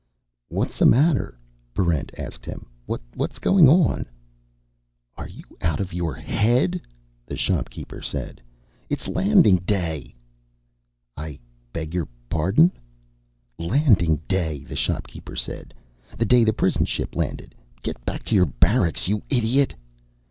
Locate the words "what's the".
0.47-0.87